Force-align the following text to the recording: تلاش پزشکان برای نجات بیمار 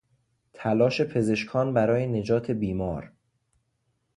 تلاش 0.53 1.01
پزشکان 1.01 1.73
برای 1.73 2.07
نجات 2.07 2.51
بیمار 2.51 3.11